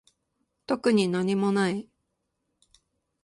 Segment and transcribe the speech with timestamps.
[0.65, 1.87] 特になにもない